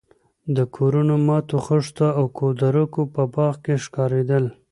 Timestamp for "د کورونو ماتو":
0.55-1.57